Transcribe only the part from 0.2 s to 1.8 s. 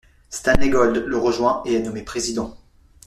Stanley Gold le rejoint et est